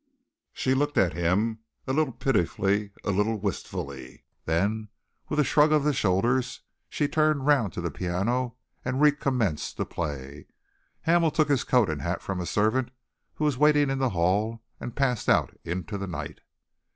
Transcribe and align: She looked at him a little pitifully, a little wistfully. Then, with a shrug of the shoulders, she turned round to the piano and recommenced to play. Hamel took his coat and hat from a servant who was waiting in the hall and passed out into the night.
She 0.51 0.73
looked 0.73 0.97
at 0.97 1.13
him 1.13 1.59
a 1.85 1.93
little 1.93 2.13
pitifully, 2.13 2.89
a 3.03 3.11
little 3.11 3.37
wistfully. 3.39 4.23
Then, 4.45 4.89
with 5.29 5.39
a 5.39 5.43
shrug 5.43 5.71
of 5.71 5.83
the 5.83 5.93
shoulders, 5.93 6.61
she 6.89 7.07
turned 7.07 7.45
round 7.45 7.73
to 7.73 7.81
the 7.81 7.91
piano 7.91 8.55
and 8.83 8.99
recommenced 8.99 9.77
to 9.77 9.85
play. 9.85 10.47
Hamel 11.01 11.29
took 11.29 11.49
his 11.49 11.63
coat 11.63 11.87
and 11.87 12.01
hat 12.01 12.23
from 12.23 12.39
a 12.41 12.47
servant 12.47 12.89
who 13.35 13.43
was 13.43 13.59
waiting 13.59 13.91
in 13.91 13.99
the 13.99 14.09
hall 14.09 14.63
and 14.79 14.95
passed 14.95 15.29
out 15.29 15.55
into 15.63 15.99
the 15.99 16.07
night. 16.07 16.39